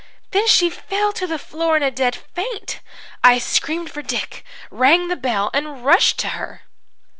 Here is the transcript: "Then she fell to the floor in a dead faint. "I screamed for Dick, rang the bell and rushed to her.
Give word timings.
"Then 0.31 0.47
she 0.47 0.71
fell 0.71 1.13
to 1.13 1.27
the 1.27 1.37
floor 1.37 1.77
in 1.77 1.83
a 1.83 1.91
dead 1.91 2.15
faint. 2.33 2.79
"I 3.23 3.37
screamed 3.37 3.91
for 3.91 4.01
Dick, 4.01 4.43
rang 4.71 5.09
the 5.09 5.15
bell 5.15 5.51
and 5.53 5.85
rushed 5.85 6.17
to 6.21 6.29
her. 6.29 6.63